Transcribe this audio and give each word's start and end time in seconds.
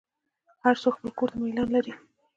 هر 0.63 0.75
څوک 0.81 0.93
خپل 0.97 1.09
کور 1.17 1.29
ته 1.33 1.37
میلان 1.43 1.67
لري. 1.75 1.93